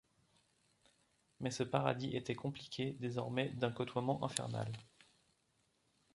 [1.41, 4.71] Mais ce paradis était compliqué désormais d’un côtoiement infernal.